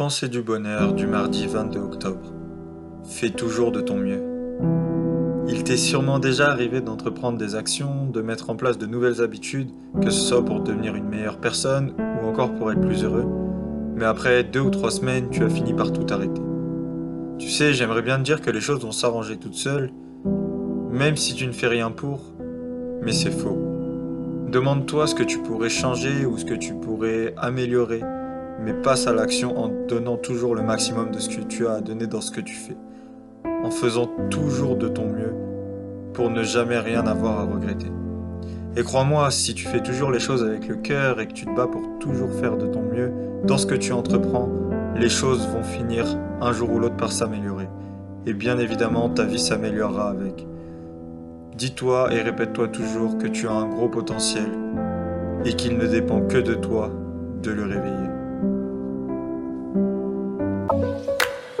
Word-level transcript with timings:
Pensée 0.00 0.30
du 0.30 0.40
bonheur 0.40 0.94
du 0.94 1.06
mardi 1.06 1.46
22 1.46 1.78
octobre. 1.78 2.32
Fais 3.04 3.28
toujours 3.28 3.70
de 3.70 3.82
ton 3.82 3.98
mieux. 3.98 4.22
Il 5.46 5.62
t'est 5.62 5.76
sûrement 5.76 6.18
déjà 6.18 6.50
arrivé 6.50 6.80
d'entreprendre 6.80 7.36
des 7.36 7.54
actions, 7.54 8.06
de 8.06 8.22
mettre 8.22 8.48
en 8.48 8.56
place 8.56 8.78
de 8.78 8.86
nouvelles 8.86 9.20
habitudes, 9.20 9.68
que 10.00 10.08
ce 10.08 10.18
soit 10.18 10.42
pour 10.42 10.60
devenir 10.62 10.94
une 10.96 11.06
meilleure 11.06 11.36
personne 11.36 11.92
ou 11.98 12.26
encore 12.26 12.54
pour 12.54 12.72
être 12.72 12.80
plus 12.80 13.04
heureux. 13.04 13.26
Mais 13.94 14.06
après 14.06 14.42
deux 14.42 14.60
ou 14.60 14.70
trois 14.70 14.90
semaines, 14.90 15.28
tu 15.28 15.44
as 15.44 15.50
fini 15.50 15.74
par 15.74 15.92
tout 15.92 16.06
arrêter. 16.08 16.40
Tu 17.38 17.50
sais, 17.50 17.74
j'aimerais 17.74 18.00
bien 18.00 18.16
te 18.16 18.22
dire 18.22 18.40
que 18.40 18.50
les 18.50 18.62
choses 18.62 18.80
vont 18.80 18.92
s'arranger 18.92 19.36
toutes 19.36 19.52
seules, 19.52 19.90
même 20.90 21.18
si 21.18 21.34
tu 21.34 21.46
ne 21.46 21.52
fais 21.52 21.68
rien 21.68 21.90
pour, 21.90 22.32
mais 23.02 23.12
c'est 23.12 23.30
faux. 23.30 23.58
Demande-toi 24.48 25.06
ce 25.06 25.14
que 25.14 25.24
tu 25.24 25.40
pourrais 25.40 25.68
changer 25.68 26.24
ou 26.24 26.38
ce 26.38 26.46
que 26.46 26.54
tu 26.54 26.72
pourrais 26.72 27.34
améliorer 27.36 28.00
mais 28.64 28.72
passe 28.72 29.06
à 29.06 29.12
l'action 29.12 29.58
en 29.58 29.68
donnant 29.88 30.16
toujours 30.16 30.54
le 30.54 30.62
maximum 30.62 31.10
de 31.10 31.18
ce 31.18 31.28
que 31.28 31.42
tu 31.42 31.66
as 31.66 31.74
à 31.74 31.80
donner 31.80 32.06
dans 32.06 32.20
ce 32.20 32.30
que 32.30 32.40
tu 32.40 32.54
fais, 32.54 32.76
en 33.64 33.70
faisant 33.70 34.10
toujours 34.30 34.76
de 34.76 34.88
ton 34.88 35.06
mieux 35.06 35.34
pour 36.12 36.30
ne 36.30 36.42
jamais 36.42 36.78
rien 36.78 37.06
avoir 37.06 37.40
à 37.40 37.44
regretter. 37.44 37.90
Et 38.76 38.82
crois-moi, 38.82 39.30
si 39.30 39.54
tu 39.54 39.66
fais 39.66 39.80
toujours 39.80 40.10
les 40.10 40.20
choses 40.20 40.44
avec 40.44 40.68
le 40.68 40.76
cœur 40.76 41.20
et 41.20 41.26
que 41.26 41.32
tu 41.32 41.44
te 41.44 41.54
bats 41.54 41.66
pour 41.66 41.98
toujours 41.98 42.30
faire 42.32 42.56
de 42.56 42.66
ton 42.66 42.82
mieux 42.82 43.12
dans 43.44 43.58
ce 43.58 43.66
que 43.66 43.74
tu 43.74 43.92
entreprends, 43.92 44.48
les 44.96 45.08
choses 45.08 45.48
vont 45.48 45.62
finir 45.62 46.06
un 46.40 46.52
jour 46.52 46.70
ou 46.70 46.78
l'autre 46.78 46.96
par 46.96 47.10
s'améliorer. 47.10 47.68
Et 48.26 48.34
bien 48.34 48.58
évidemment, 48.58 49.08
ta 49.08 49.24
vie 49.24 49.40
s'améliorera 49.40 50.10
avec. 50.10 50.46
Dis-toi 51.56 52.12
et 52.12 52.22
répète-toi 52.22 52.68
toujours 52.68 53.18
que 53.18 53.26
tu 53.26 53.48
as 53.48 53.52
un 53.52 53.66
gros 53.66 53.88
potentiel 53.88 54.50
et 55.44 55.54
qu'il 55.54 55.76
ne 55.76 55.86
dépend 55.86 56.20
que 56.20 56.38
de 56.38 56.54
toi 56.54 56.90
de 57.42 57.50
le 57.50 57.64
réveiller. 57.64 58.19